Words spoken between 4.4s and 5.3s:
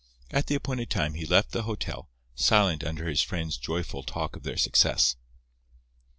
their success.